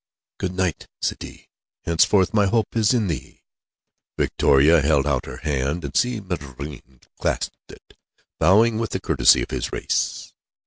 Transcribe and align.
"Good 0.39 0.55
night, 0.55 0.87
Sidi. 1.03 1.47
Henceforth 1.83 2.33
my 2.33 2.47
hope 2.47 2.75
is 2.75 2.91
in 2.91 3.05
thee." 3.05 3.43
Victoria 4.17 4.81
held 4.81 5.05
out 5.05 5.27
her 5.27 5.37
hand, 5.37 5.85
and 5.85 5.95
Si 5.95 6.19
Maïeddine 6.19 7.03
clasped 7.19 7.53
it, 7.69 7.95
bowing 8.39 8.79
with 8.79 8.89
the 8.93 8.99
courtesy 8.99 9.43
of 9.43 9.51
his 9.51 9.71
race. 9.71 10.33